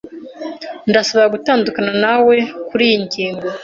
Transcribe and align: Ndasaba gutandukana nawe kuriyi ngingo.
Ndasaba 0.89 1.25
gutandukana 1.33 1.91
nawe 2.03 2.35
kuriyi 2.67 2.97
ngingo. 3.05 3.47